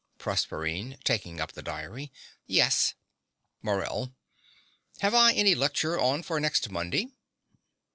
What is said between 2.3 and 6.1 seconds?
Yes. MORELL. Have I any lecture